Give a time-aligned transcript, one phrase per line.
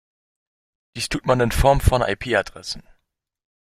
[0.95, 2.81] Dies tut man in Form von IP-Adressen.